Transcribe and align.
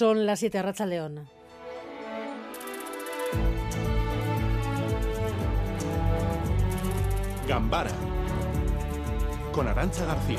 Son 0.00 0.24
las 0.24 0.38
7 0.38 0.62
Racha 0.62 0.86
León. 0.86 1.28
Gambara 7.46 7.90
con 9.52 9.68
Arancha 9.68 10.06
García. 10.06 10.38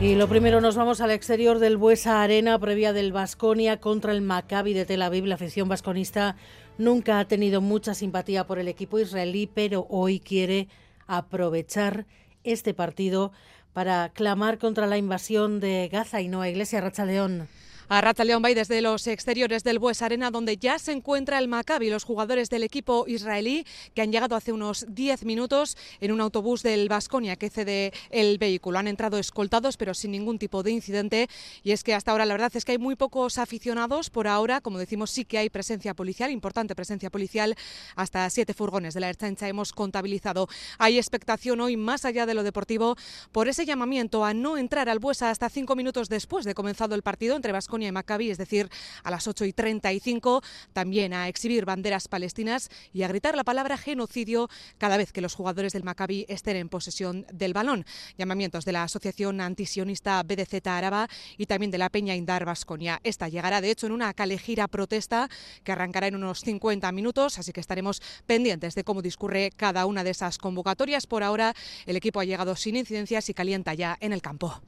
Y 0.00 0.14
lo 0.14 0.28
primero 0.28 0.60
nos 0.60 0.76
vamos 0.76 1.00
al 1.00 1.10
exterior 1.10 1.58
del 1.58 1.76
Buesa 1.76 2.22
Arena 2.22 2.56
previa 2.60 2.92
del 2.92 3.10
Vasconia 3.10 3.80
contra 3.80 4.12
el 4.12 4.22
Maccabi 4.22 4.74
de 4.74 4.84
Tel 4.84 5.02
Aviv. 5.02 5.24
La 5.24 5.34
afición 5.34 5.68
vasconista 5.68 6.36
nunca 6.78 7.18
ha 7.18 7.26
tenido 7.26 7.60
mucha 7.60 7.94
simpatía 7.94 8.46
por 8.46 8.60
el 8.60 8.68
equipo 8.68 9.00
israelí, 9.00 9.50
pero 9.52 9.88
hoy 9.90 10.20
quiere 10.20 10.68
aprovechar 11.08 12.06
este 12.44 12.74
partido 12.74 13.32
para 13.76 14.08
clamar 14.08 14.56
contra 14.56 14.86
la 14.86 14.96
invasión 14.96 15.60
de 15.60 15.90
Gaza 15.92 16.22
y 16.22 16.28
no 16.28 16.40
a 16.40 16.48
Iglesia 16.48 16.80
Racha 16.80 17.04
León 17.04 17.46
a 17.88 18.00
Rata 18.00 18.24
León 18.24 18.42
Bay 18.42 18.54
desde 18.54 18.80
los 18.80 19.06
exteriores 19.06 19.62
del 19.62 19.78
Bues 19.78 20.02
Arena, 20.02 20.30
donde 20.30 20.56
ya 20.56 20.78
se 20.78 20.92
encuentra 20.92 21.38
el 21.38 21.46
Maccabi, 21.46 21.88
los 21.88 22.02
jugadores 22.02 22.50
del 22.50 22.64
equipo 22.64 23.04
israelí 23.06 23.64
que 23.94 24.02
han 24.02 24.10
llegado 24.10 24.34
hace 24.34 24.52
unos 24.52 24.86
10 24.88 25.24
minutos 25.24 25.76
en 26.00 26.10
un 26.10 26.20
autobús 26.20 26.62
del 26.62 26.88
Vasconia 26.88 27.36
que 27.36 27.48
cede 27.48 27.92
el 28.10 28.38
vehículo. 28.38 28.78
Han 28.78 28.88
entrado 28.88 29.18
escoltados, 29.18 29.76
pero 29.76 29.94
sin 29.94 30.10
ningún 30.10 30.38
tipo 30.38 30.64
de 30.64 30.72
incidente. 30.72 31.28
Y 31.62 31.70
es 31.70 31.84
que 31.84 31.94
hasta 31.94 32.10
ahora 32.10 32.26
la 32.26 32.34
verdad 32.34 32.50
es 32.54 32.64
que 32.64 32.72
hay 32.72 32.78
muy 32.78 32.96
pocos 32.96 33.38
aficionados. 33.38 34.10
Por 34.10 34.26
ahora, 34.26 34.60
como 34.60 34.78
decimos, 34.78 35.10
sí 35.10 35.24
que 35.24 35.38
hay 35.38 35.48
presencia 35.48 35.94
policial, 35.94 36.30
importante 36.32 36.74
presencia 36.74 37.10
policial. 37.10 37.54
Hasta 37.94 38.28
siete 38.30 38.52
furgones 38.52 38.94
de 38.94 39.00
la 39.00 39.10
Erchancha 39.10 39.48
hemos 39.48 39.72
contabilizado. 39.72 40.48
Hay 40.78 40.98
expectación 40.98 41.60
hoy, 41.60 41.76
más 41.76 42.04
allá 42.04 42.26
de 42.26 42.34
lo 42.34 42.42
deportivo, 42.42 42.96
por 43.30 43.46
ese 43.48 43.64
llamamiento 43.64 44.24
a 44.24 44.34
no 44.34 44.58
entrar 44.58 44.88
al 44.88 44.98
Buesa 44.98 45.30
hasta 45.30 45.48
cinco 45.48 45.76
minutos 45.76 46.08
después 46.08 46.44
de 46.44 46.54
comenzado 46.54 46.94
el 46.96 47.02
partido 47.02 47.36
entre 47.36 47.52
Vasconia 47.52 47.75
y 47.82 47.92
Maccabi, 47.92 48.30
es 48.30 48.38
decir, 48.38 48.68
a 49.02 49.10
las 49.10 49.26
8 49.26 49.44
y 49.44 49.52
35, 49.52 50.42
también 50.72 51.12
a 51.12 51.28
exhibir 51.28 51.64
banderas 51.64 52.08
palestinas 52.08 52.70
y 52.92 53.02
a 53.02 53.08
gritar 53.08 53.36
la 53.36 53.44
palabra 53.44 53.76
genocidio 53.76 54.48
cada 54.78 54.96
vez 54.96 55.12
que 55.12 55.20
los 55.20 55.34
jugadores 55.34 55.72
del 55.72 55.84
Maccabi 55.84 56.26
estén 56.28 56.56
en 56.56 56.68
posesión 56.68 57.26
del 57.32 57.52
balón. 57.52 57.84
Llamamientos 58.18 58.64
de 58.64 58.72
la 58.72 58.84
Asociación 58.84 59.40
Antisionista 59.40 60.22
BDZ 60.22 60.66
Araba 60.66 61.08
y 61.36 61.46
también 61.46 61.70
de 61.70 61.78
la 61.78 61.90
Peña 61.90 62.14
Indar 62.14 62.44
Vasconia. 62.44 63.00
Esta 63.04 63.28
llegará, 63.28 63.60
de 63.60 63.70
hecho, 63.70 63.86
en 63.86 63.92
una 63.92 64.14
calejira 64.14 64.68
protesta 64.68 65.28
que 65.64 65.72
arrancará 65.72 66.06
en 66.06 66.16
unos 66.16 66.40
50 66.40 66.90
minutos, 66.92 67.38
así 67.38 67.52
que 67.52 67.60
estaremos 67.60 68.02
pendientes 68.26 68.74
de 68.74 68.84
cómo 68.84 69.02
discurre 69.02 69.50
cada 69.56 69.86
una 69.86 70.04
de 70.04 70.10
esas 70.10 70.38
convocatorias. 70.38 71.06
Por 71.06 71.22
ahora, 71.22 71.54
el 71.86 71.96
equipo 71.96 72.20
ha 72.20 72.24
llegado 72.24 72.56
sin 72.56 72.76
incidencias 72.76 73.28
y 73.28 73.34
calienta 73.34 73.74
ya 73.74 73.96
en 74.00 74.12
el 74.12 74.22
campo. 74.22 74.60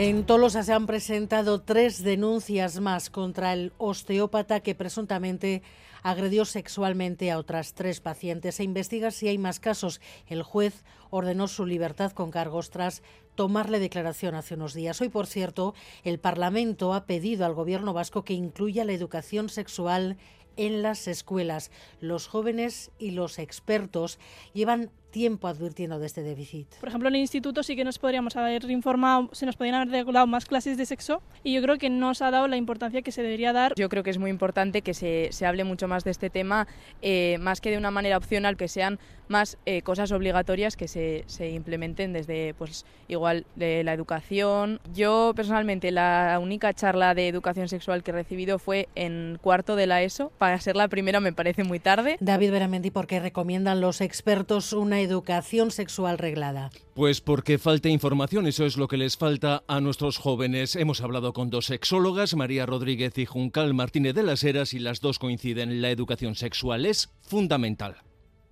En 0.00 0.24
Tolosa 0.24 0.62
se 0.62 0.72
han 0.72 0.86
presentado 0.86 1.60
tres 1.60 2.04
denuncias 2.04 2.78
más 2.78 3.10
contra 3.10 3.52
el 3.52 3.72
osteópata 3.78 4.60
que 4.60 4.76
presuntamente 4.76 5.64
agredió 6.04 6.44
sexualmente 6.44 7.32
a 7.32 7.38
otras 7.38 7.74
tres 7.74 7.98
pacientes. 8.00 8.54
Se 8.54 8.62
investiga 8.62 9.10
si 9.10 9.26
hay 9.26 9.38
más 9.38 9.58
casos. 9.58 10.00
El 10.28 10.44
juez 10.44 10.84
ordenó 11.10 11.48
su 11.48 11.66
libertad 11.66 12.12
con 12.12 12.30
cargos 12.30 12.70
tras 12.70 13.02
tomarle 13.38 13.78
declaración 13.78 14.34
hace 14.34 14.54
unos 14.54 14.74
días. 14.74 15.00
Hoy, 15.00 15.10
por 15.10 15.28
cierto, 15.28 15.72
el 16.02 16.18
Parlamento 16.18 16.92
ha 16.92 17.06
pedido 17.06 17.46
al 17.46 17.54
Gobierno 17.54 17.92
vasco 17.92 18.24
que 18.24 18.34
incluya 18.34 18.84
la 18.84 18.92
educación 18.92 19.48
sexual 19.48 20.16
en 20.56 20.82
las 20.82 21.06
escuelas. 21.06 21.70
Los 22.00 22.26
jóvenes 22.26 22.90
y 22.98 23.12
los 23.12 23.38
expertos 23.38 24.18
llevan 24.54 24.90
tiempo 25.10 25.48
advirtiendo 25.48 25.98
de 25.98 26.06
este 26.06 26.22
déficit. 26.22 26.68
Por 26.80 26.88
ejemplo, 26.88 27.08
en 27.08 27.14
el 27.14 27.20
instituto 27.20 27.62
sí 27.62 27.76
que 27.76 27.84
nos 27.84 27.98
podríamos 27.98 28.36
haber 28.36 28.68
informado, 28.70 29.30
se 29.32 29.46
nos 29.46 29.56
podrían 29.56 29.76
haber 29.76 29.90
regulado 29.90 30.26
más 30.26 30.44
clases 30.44 30.76
de 30.76 30.84
sexo 30.84 31.22
y 31.42 31.54
yo 31.54 31.62
creo 31.62 31.78
que 31.78 31.90
no 31.90 32.14
se 32.14 32.24
ha 32.24 32.30
dado 32.30 32.48
la 32.48 32.56
importancia 32.56 33.02
que 33.02 33.12
se 33.12 33.22
debería 33.22 33.52
dar. 33.52 33.74
Yo 33.76 33.88
creo 33.88 34.02
que 34.02 34.10
es 34.10 34.18
muy 34.18 34.30
importante 34.30 34.82
que 34.82 34.94
se, 34.94 35.28
se 35.30 35.46
hable 35.46 35.64
mucho 35.64 35.88
más 35.88 36.04
de 36.04 36.10
este 36.10 36.28
tema, 36.28 36.66
eh, 37.02 37.38
más 37.40 37.60
que 37.60 37.70
de 37.70 37.78
una 37.78 37.90
manera 37.90 38.16
opcional, 38.16 38.56
que 38.56 38.68
sean 38.68 38.98
más 39.28 39.58
eh, 39.66 39.82
cosas 39.82 40.10
obligatorias 40.12 40.76
que 40.76 40.88
se, 40.88 41.24
se, 41.26 41.50
implementen 41.50 42.12
desde, 42.12 42.54
pues, 42.54 42.86
igual, 43.08 43.27
de 43.54 43.84
la 43.84 43.92
educación. 43.92 44.80
Yo, 44.94 45.32
personalmente, 45.34 45.90
la 45.90 46.38
única 46.42 46.72
charla 46.74 47.14
de 47.14 47.28
educación 47.28 47.68
sexual 47.68 48.02
que 48.02 48.10
he 48.10 48.14
recibido 48.14 48.58
fue 48.58 48.88
en 48.94 49.38
cuarto 49.40 49.76
de 49.76 49.86
la 49.86 50.02
ESO. 50.02 50.32
Para 50.38 50.60
ser 50.60 50.76
la 50.76 50.88
primera 50.88 51.20
me 51.20 51.32
parece 51.32 51.64
muy 51.64 51.78
tarde. 51.78 52.16
David 52.20 52.52
Beramendi, 52.52 52.90
¿por 52.90 53.06
qué 53.06 53.20
recomiendan 53.20 53.80
los 53.80 54.00
expertos 54.00 54.72
una 54.72 55.00
educación 55.00 55.70
sexual 55.70 56.18
reglada? 56.18 56.70
Pues 56.94 57.20
porque 57.20 57.58
falta 57.58 57.88
información, 57.88 58.46
eso 58.46 58.66
es 58.66 58.76
lo 58.76 58.88
que 58.88 58.96
les 58.96 59.16
falta 59.16 59.62
a 59.68 59.80
nuestros 59.80 60.18
jóvenes. 60.18 60.74
Hemos 60.74 61.00
hablado 61.00 61.32
con 61.32 61.50
dos 61.50 61.66
sexólogas, 61.66 62.34
María 62.34 62.66
Rodríguez 62.66 63.16
y 63.18 63.26
Juncal 63.26 63.72
Martínez 63.74 64.14
de 64.14 64.24
las 64.24 64.42
Heras, 64.42 64.74
y 64.74 64.80
las 64.80 65.00
dos 65.00 65.18
coinciden, 65.18 65.80
la 65.80 65.90
educación 65.90 66.34
sexual 66.34 66.86
es 66.86 67.10
fundamental. 67.22 68.07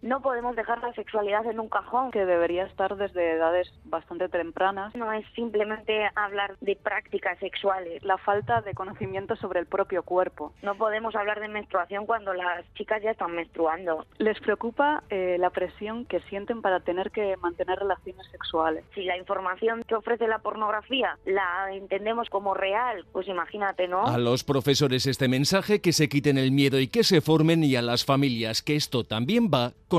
No 0.06 0.22
podemos 0.22 0.54
dejar 0.54 0.80
la 0.82 0.92
sexualidad 0.94 1.44
en 1.46 1.58
un 1.58 1.68
cajón. 1.68 2.12
Que 2.12 2.24
debería 2.24 2.64
estar 2.64 2.96
desde 2.96 3.32
edades 3.32 3.72
bastante 3.84 4.28
tempranas. 4.28 4.94
No 4.94 5.12
es 5.12 5.26
simplemente 5.34 6.08
hablar 6.14 6.56
de 6.60 6.76
prácticas 6.76 7.38
sexuales. 7.40 8.04
La 8.04 8.16
falta 8.16 8.60
de 8.60 8.72
conocimiento 8.74 9.34
sobre 9.36 9.58
el 9.58 9.66
propio 9.66 10.04
cuerpo. 10.04 10.52
No 10.62 10.76
podemos 10.76 11.16
hablar 11.16 11.40
de 11.40 11.48
menstruación 11.48 12.06
cuando 12.06 12.34
las 12.34 12.64
chicas 12.74 13.02
ya 13.02 13.10
están 13.10 13.34
menstruando. 13.34 14.06
Les 14.18 14.38
preocupa 14.38 15.02
eh, 15.10 15.36
la 15.40 15.50
presión 15.50 16.04
que 16.04 16.20
sienten 16.20 16.62
para 16.62 16.80
tener 16.80 17.10
que 17.10 17.36
mantener 17.38 17.78
relaciones 17.80 18.26
sexuales. 18.30 18.84
Si 18.94 19.02
la 19.02 19.16
información 19.16 19.82
que 19.82 19.96
ofrece 19.96 20.28
la 20.28 20.38
pornografía 20.38 21.18
la 21.24 21.72
entendemos 21.72 22.30
como 22.30 22.54
real, 22.54 23.04
pues 23.12 23.26
imagínate, 23.26 23.88
¿no? 23.88 24.06
A 24.06 24.18
los 24.18 24.44
profesores 24.44 25.06
este 25.06 25.26
mensaje, 25.26 25.80
que 25.80 25.92
se 25.92 26.08
quiten 26.08 26.38
el 26.38 26.52
miedo 26.52 26.78
y 26.78 26.86
que 26.86 27.02
se 27.02 27.20
formen, 27.20 27.64
y 27.64 27.74
a 27.74 27.82
las 27.82 28.04
familias, 28.04 28.62
que 28.62 28.76
esto 28.76 29.04
también 29.04 29.50
va 29.52 29.72
con 29.88 29.95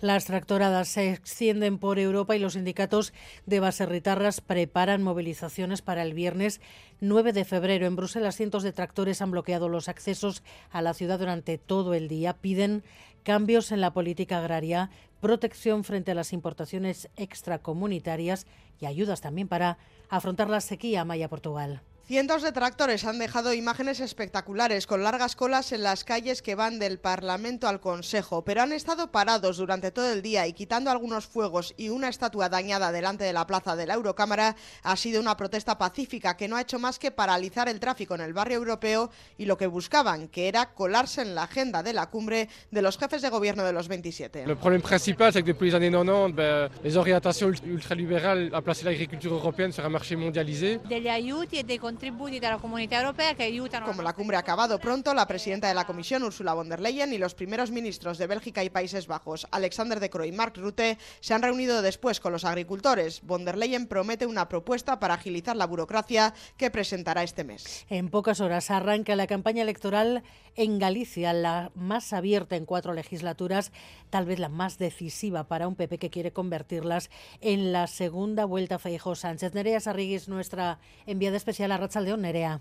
Las 0.00 0.24
tractoradas 0.24 0.88
se 0.88 1.12
extienden 1.12 1.78
por 1.78 1.98
Europa 1.98 2.34
y 2.34 2.38
los 2.38 2.54
sindicatos 2.54 3.12
de 3.46 3.60
baserritarras 3.60 4.40
preparan 4.40 5.02
movilizaciones 5.02 5.82
para 5.82 6.02
el 6.02 6.14
viernes 6.14 6.60
9 7.00 7.32
de 7.32 7.44
febrero. 7.44 7.86
En 7.86 7.96
Bruselas, 7.96 8.36
cientos 8.36 8.62
de 8.62 8.72
tractores 8.72 9.20
han 9.20 9.30
bloqueado 9.30 9.68
los 9.68 9.88
accesos 9.88 10.42
a 10.70 10.82
la 10.82 10.94
ciudad 10.94 11.18
durante 11.18 11.58
todo 11.58 11.94
el 11.94 12.08
día. 12.08 12.34
Piden 12.34 12.84
cambios 13.22 13.72
en 13.72 13.80
la 13.80 13.92
política 13.92 14.38
agraria, 14.38 14.90
protección 15.20 15.84
frente 15.84 16.12
a 16.12 16.14
las 16.14 16.32
importaciones 16.32 17.08
extracomunitarias 17.16 18.46
y 18.80 18.86
ayudas 18.86 19.20
también 19.20 19.48
para 19.48 19.78
afrontar 20.08 20.50
la 20.50 20.60
sequía 20.60 21.04
Maya-Portugal. 21.04 21.82
Cientos 22.06 22.42
de 22.42 22.52
tractores 22.52 23.06
han 23.06 23.18
dejado 23.18 23.54
imágenes 23.54 23.98
espectaculares 23.98 24.86
con 24.86 25.02
largas 25.02 25.36
colas 25.36 25.72
en 25.72 25.82
las 25.82 26.04
calles 26.04 26.42
que 26.42 26.54
van 26.54 26.78
del 26.78 26.98
Parlamento 26.98 27.66
al 27.66 27.80
Consejo, 27.80 28.44
pero 28.44 28.60
han 28.60 28.72
estado 28.72 29.10
parados 29.10 29.56
durante 29.56 29.90
todo 29.90 30.12
el 30.12 30.20
día 30.20 30.46
y 30.46 30.52
quitando 30.52 30.90
algunos 30.90 31.24
fuegos 31.24 31.72
y 31.78 31.88
una 31.88 32.10
estatua 32.10 32.50
dañada 32.50 32.92
delante 32.92 33.24
de 33.24 33.32
la 33.32 33.46
plaza 33.46 33.74
de 33.74 33.86
la 33.86 33.94
Eurocámara 33.94 34.54
ha 34.82 34.96
sido 34.96 35.18
una 35.18 35.34
protesta 35.38 35.78
pacífica 35.78 36.36
que 36.36 36.46
no 36.46 36.56
ha 36.56 36.60
hecho 36.60 36.78
más 36.78 36.98
que 36.98 37.10
paralizar 37.10 37.70
el 37.70 37.80
tráfico 37.80 38.14
en 38.14 38.20
el 38.20 38.34
barrio 38.34 38.58
europeo 38.58 39.10
y 39.38 39.46
lo 39.46 39.56
que 39.56 39.66
buscaban, 39.66 40.28
que 40.28 40.48
era 40.48 40.74
colarse 40.74 41.22
en 41.22 41.34
la 41.34 41.44
agenda 41.44 41.82
de 41.82 41.94
la 41.94 42.10
cumbre 42.10 42.50
de 42.70 42.82
los 42.82 42.98
jefes 42.98 43.22
de 43.22 43.30
gobierno 43.30 43.64
de 43.64 43.72
los 43.72 43.88
27. 43.88 44.42
El 44.42 44.58
problema 44.58 44.86
principal 44.86 45.28
es 45.30 45.36
que 45.36 45.42
después 45.42 45.72
de 45.72 45.80
los 45.80 45.86
años 45.88 46.04
90, 46.04 46.36
ben, 46.36 46.70
les 46.82 46.96
orientations 46.96 47.62
ultraliberales 47.62 48.52
han 48.52 48.62
placé 48.62 48.84
la 48.84 48.90
agricultura 48.90 49.36
europea 49.36 49.72
sur 49.72 49.86
un 49.86 51.46
e 51.50 51.62
dei 51.62 51.78
contributi 51.94 52.40
della 52.40 52.58
Comunità 52.58 52.96
Europea 52.96 53.34
che 53.34 53.44
aiutano. 53.44 53.86
Como 53.86 54.02
la 54.02 54.12
cumbre 54.12 54.34
ha 54.34 54.40
acabado 54.40 54.78
pronto, 54.78 55.14
la 55.14 55.26
presidenta 55.26 55.68
de 55.68 55.74
la 55.74 55.84
Comisión, 55.84 56.24
Ursula 56.24 56.52
von 56.52 56.68
der 56.68 56.80
Leyen, 56.80 57.12
y 57.12 57.18
los 57.18 57.34
primeros 57.34 57.70
ministros 57.70 58.18
de 58.18 58.26
Bélgica 58.26 58.64
y 58.64 58.70
Países 58.70 59.06
Bajos, 59.06 59.46
Alexander 59.52 60.00
De 60.00 60.10
Croo 60.10 60.24
y 60.24 60.32
Mark 60.32 60.54
Rutte, 60.56 60.98
se 61.20 61.34
han 61.34 61.42
reunido 61.42 61.82
después 61.82 62.18
con 62.18 62.32
los 62.32 62.44
agricultores. 62.44 63.20
Von 63.22 63.44
der 63.44 63.56
Leyen 63.56 63.86
promete 63.86 64.26
una 64.26 64.48
propuesta 64.48 64.98
para 64.98 65.14
agilizar 65.14 65.54
la 65.54 65.66
burocracia 65.66 66.34
que 66.56 66.70
presentará 66.70 67.22
este 67.22 67.44
mes. 67.44 67.86
En 67.88 68.08
pocas 68.08 68.40
horas 68.40 68.72
arranca 68.72 69.14
la 69.14 69.28
campaña 69.28 69.62
electoral 69.62 70.24
en 70.56 70.78
Galicia, 70.78 71.32
la 71.32 71.70
más 71.74 72.12
abierta 72.12 72.56
en 72.56 72.64
cuatro 72.64 72.92
legislaturas, 72.92 73.72
tal 74.10 74.24
vez 74.24 74.38
la 74.38 74.48
más 74.48 74.78
decisiva 74.78 75.44
para 75.44 75.68
un 75.68 75.76
PP 75.76 75.98
que 75.98 76.10
quiere 76.10 76.32
convertirlas 76.32 77.10
en 77.40 77.72
la 77.72 77.86
segunda 77.86 78.44
vuelta 78.44 78.78
Feijóo 78.78 79.14
Sánchez. 79.14 79.54
Nerea 79.54 79.80
Sarriguis, 79.80 80.28
nuestra 80.28 80.78
enviada 81.06 81.36
especial 81.36 81.72
a 81.72 81.76
atzalde 81.84 82.16
nerea. 82.16 82.58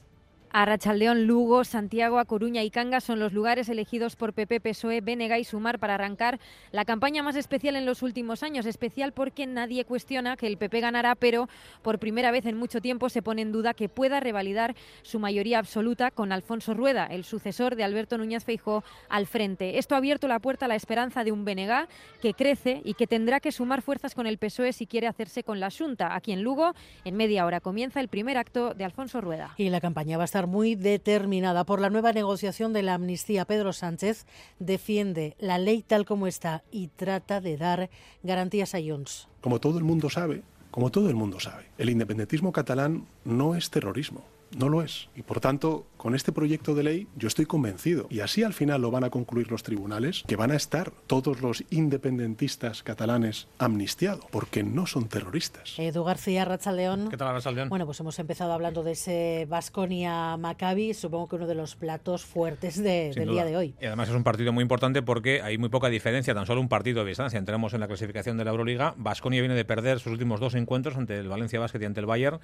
Arrachaldeón, 0.56 1.26
Lugo, 1.26 1.64
Santiago, 1.64 2.20
A 2.20 2.26
Coruña 2.26 2.62
y 2.62 2.70
Cangas 2.70 3.04
son 3.04 3.20
los 3.20 3.34
lugares 3.34 3.70
elegidos 3.70 4.16
por 4.16 4.34
PP, 4.34 4.60
PSOE, 4.60 5.02
BNG 5.02 5.40
y 5.40 5.44
Sumar 5.46 5.80
para 5.80 5.96
arrancar 5.96 6.40
la 6.72 6.86
campaña 6.86 7.24
más 7.24 7.36
especial 7.36 7.76
en 7.76 7.88
los 7.88 8.04
últimos 8.04 8.44
años. 8.44 8.68
Especial 8.68 9.14
porque 9.14 9.48
nadie 9.48 9.84
cuestiona 9.84 10.38
que 10.38 10.46
el 10.46 10.58
PP 10.58 10.80
ganará, 10.80 11.16
pero 11.16 11.50
por 11.82 11.98
primera 11.98 12.30
vez 12.30 12.46
en 12.46 12.56
mucho 12.56 12.82
tiempo 12.82 13.10
se 13.10 13.24
pone 13.24 13.42
en 13.42 13.52
duda 13.52 13.74
que 13.74 13.90
pueda 13.90 14.20
revalidar 14.20 14.76
su 15.02 15.18
mayoría 15.18 15.58
absoluta 15.58 16.12
con 16.12 16.32
Alfonso 16.32 16.76
Rueda, 16.76 17.08
el 17.08 17.24
sucesor 17.24 17.76
de 17.76 17.84
Alberto 17.84 18.20
Núñez 18.20 18.44
Feijó, 18.44 18.84
al 19.10 19.26
frente. 19.26 19.80
Esto 19.80 19.96
ha 19.96 19.98
abierto 19.98 20.28
la 20.28 20.38
puerta 20.38 20.66
a 20.66 20.70
la 20.70 20.76
esperanza 20.76 21.24
de 21.24 21.32
un 21.32 21.46
BNG 21.46 21.88
que 22.22 22.36
crece 22.36 22.84
y 22.86 22.94
que 22.94 23.08
tendrá 23.08 23.40
que 23.40 23.52
sumar 23.52 23.82
fuerzas 23.82 24.14
con 24.14 24.28
el 24.28 24.38
PSOE 24.38 24.72
si 24.72 24.86
quiere 24.86 25.08
hacerse 25.08 25.44
con 25.44 25.60
la 25.60 25.72
Junta. 25.72 26.16
Aquí 26.16 26.32
en 26.32 26.44
Lugo, 26.44 26.74
en 27.06 27.16
media 27.16 27.44
hora 27.48 27.60
comienza 27.60 28.00
el 28.00 28.08
primer 28.08 28.38
acto 28.38 28.76
de 28.76 28.86
Alfonso 28.86 29.20
Rueda. 29.20 29.56
Y 29.58 29.72
la 29.72 29.82
campaña 29.82 30.16
va 30.18 30.24
a 30.24 30.26
estar 30.26 30.43
muy 30.48 30.76
determinada 30.76 31.64
por 31.64 31.80
la 31.80 31.90
nueva 31.90 32.14
negociación 32.14 32.74
de 32.74 32.84
la 32.84 32.96
amnistía. 32.96 33.46
Pedro 33.46 33.74
Sánchez 33.74 34.26
defiende 34.60 35.36
la 35.40 35.58
ley 35.58 35.84
tal 35.84 36.06
como 36.06 36.28
está 36.28 36.64
y 36.72 36.88
trata 36.88 37.42
de 37.42 37.58
dar 37.58 37.90
garantías 38.24 38.76
a 38.76 38.80
Junts. 38.80 39.28
Como 39.42 39.60
todo 39.60 39.78
el 39.78 39.84
mundo 39.84 40.10
sabe, 40.10 40.44
como 40.72 40.90
todo 40.92 41.10
el 41.10 41.16
mundo 41.16 41.40
sabe, 41.40 41.66
el 41.78 41.90
independentismo 41.90 42.52
catalán 42.52 43.06
no 43.26 43.56
es 43.56 43.70
terrorismo. 43.70 44.24
No 44.58 44.70
lo 44.70 44.82
es. 44.82 45.10
Y 45.16 45.24
por 45.24 45.40
tanto, 45.40 45.86
con 45.98 46.16
este 46.16 46.32
proyecto 46.32 46.76
de 46.76 46.84
ley 46.84 47.08
yo 47.16 47.28
estoy 47.28 47.46
convencido, 47.46 48.08
y 48.10 48.20
así 48.20 48.44
al 48.44 48.54
final 48.54 48.82
lo 48.82 48.92
van 48.92 49.04
a 49.04 49.10
concluir 49.10 49.52
los 49.52 49.64
tribunales, 49.64 50.24
que 50.28 50.36
van 50.36 50.52
a 50.52 50.56
estar 50.56 50.92
todos 51.08 51.42
los 51.42 51.64
independentistas 51.70 52.84
catalanes 52.84 53.48
amnistiados, 53.58 54.26
porque 54.32 54.64
no 54.64 54.86
son 54.86 55.08
terroristas. 55.08 55.78
Edu 55.78 56.04
García, 56.04 56.46
Rachaldeón. 56.46 57.10
¿Qué 57.10 57.18
tal, 57.18 57.34
Rachaldeón? 57.34 57.70
Bueno, 57.70 57.86
pues 57.86 58.00
hemos 58.00 58.18
empezado 58.20 58.54
hablando 58.54 58.84
de 58.84 58.92
ese 58.92 59.48
Basconia 59.50 60.38
Maccabi, 60.38 60.94
supongo 60.94 61.30
que 61.30 61.36
uno 61.38 61.48
de 61.48 61.56
los 61.56 61.76
platos 61.76 62.24
fuertes 62.26 62.82
de, 62.82 63.12
del 63.16 63.30
día 63.30 63.46
de 63.46 63.58
hoy. 63.58 63.76
Y 63.82 63.86
además 63.86 64.10
es 64.10 64.16
un 64.16 64.24
partido 64.24 64.52
muy 64.52 64.62
importante 64.62 65.02
porque 65.02 65.42
hay 65.42 65.58
muy 65.58 65.70
poca 65.70 65.90
diferencia, 65.90 66.34
tan 66.34 66.46
solo 66.46 66.62
un 66.62 66.70
partido 66.70 67.04
de 67.04 67.10
distancia. 67.10 67.40
Entremos 67.40 67.74
en 67.74 67.80
la 67.80 67.88
clasificación 67.88 68.38
de 68.38 68.46
la 68.46 68.52
Euroliga. 68.52 68.94
Basconia 68.98 69.42
viene 69.42 69.56
de 69.56 69.66
perder 69.66 70.00
sus 70.00 70.12
últimos 70.12 70.40
dos 70.40 70.56
encuentros 70.56 70.98
ante 70.98 71.18
el 71.18 71.28
Valencia 71.28 71.60
Basket 71.60 71.82
y 71.82 71.86
ante 71.86 72.00
el 72.00 72.06
Bayern. 72.06 72.40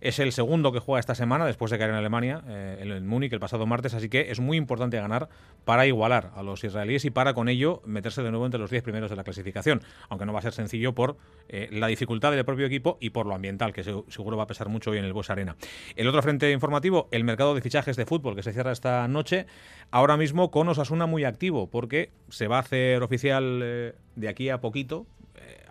Es 0.00 0.18
el 0.18 0.32
segundo 0.32 0.72
que 0.72 0.78
juega 0.78 1.00
esta 1.00 1.14
semana 1.14 1.46
después 1.46 1.70
de 1.70 1.78
caer 1.78 1.90
en 1.90 1.96
Alemania, 1.96 2.42
eh, 2.48 2.78
en 2.80 3.06
Múnich 3.06 3.32
el 3.32 3.40
pasado 3.40 3.66
martes, 3.66 3.94
así 3.94 4.08
que 4.08 4.30
es 4.30 4.40
muy 4.40 4.56
importante 4.56 4.98
ganar 4.98 5.28
para 5.64 5.86
igualar 5.86 6.32
a 6.34 6.42
los 6.42 6.62
israelíes 6.64 7.04
y 7.04 7.10
para 7.10 7.34
con 7.34 7.48
ello 7.48 7.82
meterse 7.86 8.22
de 8.22 8.30
nuevo 8.30 8.44
entre 8.44 8.60
los 8.60 8.70
10 8.70 8.82
primeros 8.82 9.10
de 9.10 9.16
la 9.16 9.24
clasificación, 9.24 9.82
aunque 10.08 10.26
no 10.26 10.32
va 10.32 10.40
a 10.40 10.42
ser 10.42 10.52
sencillo 10.52 10.94
por 10.94 11.16
eh, 11.48 11.68
la 11.72 11.86
dificultad 11.86 12.32
del 12.32 12.44
propio 12.44 12.66
equipo 12.66 12.98
y 13.00 13.10
por 13.10 13.26
lo 13.26 13.34
ambiental, 13.34 13.72
que 13.72 13.84
seguro 13.84 14.36
va 14.36 14.44
a 14.44 14.46
pesar 14.46 14.68
mucho 14.68 14.90
hoy 14.90 14.98
en 14.98 15.04
el 15.04 15.12
Bues 15.12 15.30
Arena. 15.30 15.56
El 15.96 16.08
otro 16.08 16.22
frente 16.22 16.50
informativo, 16.52 17.08
el 17.10 17.24
mercado 17.24 17.54
de 17.54 17.60
fichajes 17.60 17.96
de 17.96 18.06
fútbol 18.06 18.36
que 18.36 18.42
se 18.42 18.52
cierra 18.52 18.72
esta 18.72 19.06
noche, 19.08 19.46
ahora 19.90 20.16
mismo 20.16 20.50
con 20.50 20.68
Osasuna 20.68 21.06
muy 21.06 21.24
activo, 21.24 21.70
porque 21.70 22.10
se 22.28 22.48
va 22.48 22.56
a 22.56 22.60
hacer 22.60 23.02
oficial 23.02 23.60
eh, 23.62 23.94
de 24.14 24.28
aquí 24.28 24.50
a 24.50 24.60
poquito, 24.60 25.06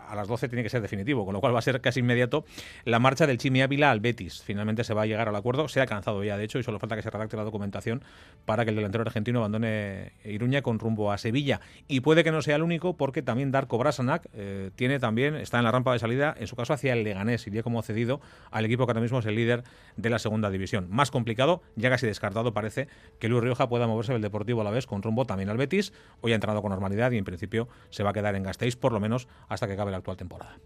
a 0.07 0.15
las 0.15 0.27
12 0.27 0.49
tiene 0.49 0.63
que 0.63 0.69
ser 0.69 0.81
definitivo, 0.81 1.25
con 1.25 1.33
lo 1.33 1.41
cual 1.41 1.53
va 1.53 1.59
a 1.59 1.61
ser 1.61 1.81
casi 1.81 1.99
inmediato 1.99 2.45
la 2.83 2.99
marcha 2.99 3.27
del 3.27 3.37
Chimi 3.37 3.61
Ávila 3.61 3.91
al 3.91 3.99
Betis. 3.99 4.41
Finalmente 4.43 4.83
se 4.83 4.93
va 4.93 5.03
a 5.03 5.05
llegar 5.05 5.29
al 5.29 5.35
acuerdo, 5.35 5.67
se 5.67 5.79
ha 5.79 5.83
alcanzado 5.83 6.23
ya, 6.23 6.37
de 6.37 6.43
hecho, 6.43 6.59
y 6.59 6.63
solo 6.63 6.79
falta 6.79 6.95
que 6.95 7.01
se 7.01 7.09
redacte 7.09 7.37
la 7.37 7.43
documentación 7.43 8.03
para 8.45 8.63
que 8.63 8.69
el 8.69 8.75
delantero 8.75 9.03
argentino 9.03 9.39
abandone 9.39 10.13
Iruña 10.23 10.61
con 10.61 10.79
rumbo 10.79 11.11
a 11.11 11.17
Sevilla. 11.17 11.61
Y 11.87 12.01
puede 12.01 12.23
que 12.23 12.31
no 12.31 12.41
sea 12.41 12.55
el 12.55 12.63
único, 12.63 12.97
porque 12.97 13.21
también 13.21 13.51
Darko 13.51 13.77
Brasanac 13.77 14.27
eh, 14.33 14.71
tiene 14.75 14.99
también, 14.99 15.35
está 15.35 15.57
en 15.57 15.65
la 15.65 15.71
rampa 15.71 15.93
de 15.93 15.99
salida, 15.99 16.35
en 16.37 16.47
su 16.47 16.55
caso 16.55 16.73
hacia 16.73 16.93
el 16.93 17.03
Leganés, 17.03 17.45
iría 17.47 17.63
como 17.63 17.81
cedido 17.81 18.21
al 18.51 18.65
equipo 18.65 18.85
que 18.85 18.91
ahora 18.91 19.01
mismo 19.01 19.19
es 19.19 19.25
el 19.25 19.35
líder 19.35 19.63
de 19.97 20.09
la 20.09 20.19
segunda 20.19 20.49
división. 20.49 20.87
Más 20.89 21.11
complicado, 21.11 21.61
ya 21.75 21.89
casi 21.89 22.05
descartado 22.05 22.53
parece 22.53 22.87
que 23.19 23.29
Luis 23.29 23.43
Rioja 23.43 23.69
pueda 23.69 23.87
moverse 23.87 24.13
del 24.13 24.21
Deportivo 24.21 24.61
a 24.61 24.63
la 24.63 24.71
vez 24.71 24.85
con 24.85 25.01
rumbo 25.01 25.25
también 25.25 25.49
al 25.49 25.57
Betis. 25.57 25.93
Hoy 26.21 26.31
ha 26.31 26.35
entrado 26.35 26.61
con 26.61 26.71
normalidad 26.71 27.11
y 27.11 27.17
en 27.17 27.25
principio 27.25 27.67
se 27.89 28.03
va 28.03 28.11
a 28.11 28.13
quedar 28.13 28.35
en 28.35 28.43
Gasteiz 28.43 28.75
por 28.75 28.91
lo 28.91 28.99
menos 28.99 29.27
hasta 29.47 29.67
que 29.67 29.73
acabe 29.73 29.91
la 29.95 29.99
actual 29.99 30.17
temporada. 30.17 30.57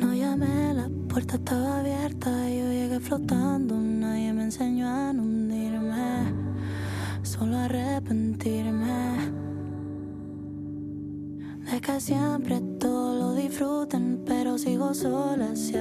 No 0.00 0.14
llamé, 0.14 0.74
la 0.74 0.88
puerta 1.08 1.36
estaba 1.36 1.80
abierta 1.80 2.30
y 2.50 2.58
yo 2.58 2.66
llegué 2.66 3.00
flotando. 3.00 3.76
Nadie 3.76 4.32
me 4.32 4.44
enseñó 4.44 4.88
a 4.88 5.12
no 5.12 5.22
hundirme, 5.22 6.32
solo 7.22 7.56
a 7.56 7.64
arrepentirme 7.64 9.32
de 11.70 11.80
que 11.80 12.00
siempre 12.00 12.60
todo 12.78 13.03
disfruten, 13.54 14.24
pero 14.26 14.58
sigo 14.58 14.92
sola. 14.94 15.54
Si 15.54 15.74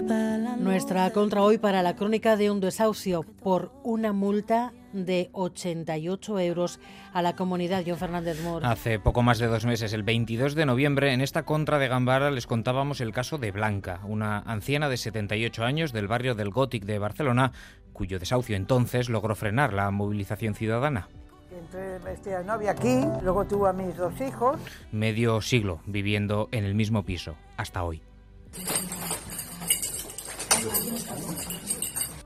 Nuestra 0.60 1.10
contra 1.12 1.42
hoy 1.42 1.58
para 1.58 1.82
la 1.82 1.96
crónica 1.96 2.38
de 2.38 2.52
un 2.52 2.60
desahucio 2.60 3.24
por 3.24 3.72
una 3.84 4.14
multa 4.14 4.74
de 4.92 5.32
88 5.34 6.40
euros 6.40 6.80
a 7.14 7.24
la 7.24 7.36
comunidad. 7.36 7.84
John 7.84 7.98
Fernández 7.98 8.44
Mor. 8.44 8.64
Hace 8.64 9.00
poco 9.00 9.24
más 9.24 9.40
de 9.40 9.48
dos 9.48 9.66
meses, 9.66 9.92
el 9.94 10.04
22 10.04 10.54
de 10.54 10.68
noviembre, 10.68 11.14
en 11.14 11.22
esta 11.22 11.46
contra 11.46 11.80
de 11.80 11.88
Gambara 11.88 12.30
les 12.30 12.46
contábamos 12.46 13.02
el 13.02 13.12
caso 13.12 13.40
de 13.40 13.52
Blanca, 13.52 14.02
una 14.04 14.38
anciana 14.38 14.88
de 14.88 14.98
78 14.98 15.64
años 15.64 15.94
del 15.94 16.08
barrio 16.08 16.36
del 16.36 16.52
Gothic 16.52 16.86
de 16.86 17.00
Barcelona, 17.00 17.54
cuyo 17.92 18.20
desahucio 18.20 18.56
entonces 18.56 19.10
logró 19.10 19.34
frenar 19.34 19.74
la 19.74 19.90
movilización 19.90 20.54
ciudadana. 20.54 21.08
Entonces, 21.58 22.02
este, 22.08 22.44
novia 22.44 22.72
aquí, 22.72 23.02
luego 23.22 23.46
tuvo 23.46 23.68
a 23.68 23.74
mis 23.74 23.96
dos 23.96 24.20
hijos. 24.22 24.60
Medio 24.92 25.42
siglo 25.42 25.80
viviendo 25.86 26.50
en 26.52 26.66
el 26.66 26.76
mismo 26.76 27.04
piso, 27.04 27.36
hasta 27.58 27.84
hoy. 27.84 28.02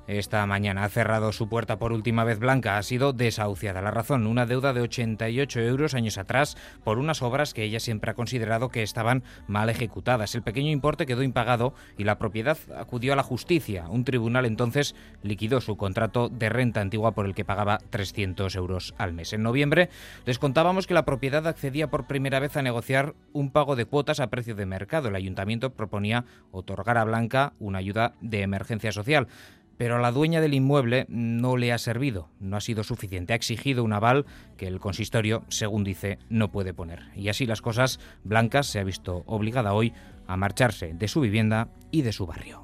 Esta 0.07 0.45
mañana 0.45 0.85
ha 0.85 0.89
cerrado 0.89 1.33
su 1.33 1.49
puerta 1.49 1.79
por 1.79 1.91
última 1.91 2.23
vez 2.23 2.39
Blanca. 2.39 2.77
Ha 2.77 2.83
sido 2.83 3.11
desahuciada. 3.11 3.81
La 3.81 3.91
razón, 3.91 4.25
una 4.25 4.45
deuda 4.45 4.71
de 4.71 4.79
88 4.79 5.59
euros 5.59 5.93
años 5.93 6.17
atrás 6.17 6.55
por 6.85 6.97
unas 6.97 7.21
obras 7.21 7.53
que 7.53 7.63
ella 7.63 7.81
siempre 7.81 8.11
ha 8.11 8.13
considerado 8.13 8.69
que 8.69 8.83
estaban 8.83 9.23
mal 9.47 9.69
ejecutadas. 9.69 10.33
El 10.33 10.43
pequeño 10.43 10.71
importe 10.71 11.05
quedó 11.05 11.23
impagado 11.23 11.73
y 11.97 12.05
la 12.05 12.17
propiedad 12.19 12.57
acudió 12.77 13.11
a 13.11 13.15
la 13.17 13.23
justicia. 13.23 13.89
Un 13.89 14.05
tribunal 14.05 14.45
entonces 14.45 14.95
liquidó 15.23 15.59
su 15.59 15.75
contrato 15.75 16.29
de 16.29 16.47
renta 16.47 16.79
antigua 16.79 17.11
por 17.11 17.25
el 17.25 17.35
que 17.35 17.43
pagaba 17.43 17.79
300 17.89 18.55
euros 18.55 18.95
al 18.97 19.11
mes. 19.11 19.33
En 19.33 19.43
noviembre 19.43 19.89
les 20.25 20.39
contábamos 20.39 20.87
que 20.87 20.93
la 20.93 21.03
propiedad 21.03 21.45
accedía 21.47 21.89
por 21.89 22.07
primera 22.07 22.39
vez 22.39 22.55
a 22.55 22.61
negociar 22.61 23.13
un 23.33 23.51
pago 23.51 23.75
de 23.75 23.83
cuotas 23.83 24.21
a 24.21 24.27
precio 24.27 24.55
de 24.55 24.65
mercado. 24.65 25.09
El 25.09 25.15
ayuntamiento 25.15 25.73
proponía 25.73 26.23
otorgar 26.51 26.97
a 26.97 27.03
Blanca 27.03 27.51
una 27.59 27.79
ayuda 27.79 28.13
de 28.21 28.41
emergencia 28.41 28.93
social 28.93 29.27
pero 29.77 29.95
a 29.95 29.99
la 29.99 30.11
dueña 30.11 30.41
del 30.41 30.53
inmueble 30.53 31.05
no 31.09 31.57
le 31.57 31.71
ha 31.71 31.77
servido, 31.77 32.29
no 32.39 32.57
ha 32.57 32.61
sido 32.61 32.83
suficiente. 32.83 33.33
Ha 33.33 33.35
exigido 33.35 33.83
un 33.83 33.93
aval 33.93 34.25
que 34.57 34.67
el 34.67 34.79
consistorio, 34.79 35.43
según 35.49 35.83
dice, 35.83 36.19
no 36.29 36.51
puede 36.51 36.73
poner. 36.73 37.03
Y 37.15 37.29
así 37.29 37.45
las 37.45 37.61
cosas, 37.61 37.99
Blancas 38.23 38.67
se 38.67 38.79
ha 38.79 38.83
visto 38.83 39.23
obligada 39.25 39.73
hoy 39.73 39.93
a 40.27 40.35
marcharse 40.35 40.93
de 40.93 41.07
su 41.07 41.21
vivienda 41.21 41.69
y 41.91 42.01
de 42.01 42.11
su 42.11 42.25
barrio. 42.25 42.63